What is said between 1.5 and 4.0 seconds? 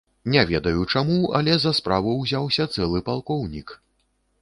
за справу ўзяўся цэлы палкоўнік!